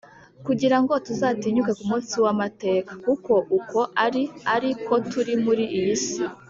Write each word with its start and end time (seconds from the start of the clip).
kugira 0.45 0.77
ngo 0.81 0.93
tuzatinyuke 1.05 1.71
ku 1.79 1.83
munsi 1.89 2.13
w’amateka, 2.23 2.91
kuko 3.05 3.33
uko 3.57 3.79
ari 4.05 4.23
ari 4.55 4.69
ko 4.85 4.93
turi 5.11 5.33
muri 5.45 5.65
iyi 5.77 5.95
si. 6.05 6.21